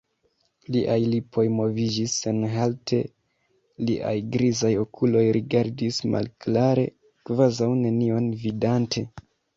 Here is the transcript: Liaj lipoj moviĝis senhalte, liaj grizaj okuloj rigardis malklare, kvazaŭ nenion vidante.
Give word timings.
Liaj 0.75 0.95
lipoj 1.09 1.43
moviĝis 1.57 2.15
senhalte, 2.23 3.01
liaj 3.89 4.15
grizaj 4.37 4.71
okuloj 4.85 5.23
rigardis 5.37 6.01
malklare, 6.15 6.87
kvazaŭ 7.31 7.69
nenion 7.87 8.33
vidante. 8.47 9.07